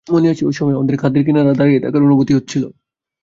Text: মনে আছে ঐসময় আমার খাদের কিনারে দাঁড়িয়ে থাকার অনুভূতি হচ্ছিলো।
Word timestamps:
মনে 0.07 0.27
আছে 0.29 0.43
ঐসময় 0.45 0.75
আমার 0.75 0.95
খাদের 0.97 1.21
কিনারে 1.25 1.53
দাঁড়িয়ে 1.53 1.79
থাকার 1.79 2.01
অনুভূতি 2.03 2.33
হচ্ছিলো। 2.35 2.67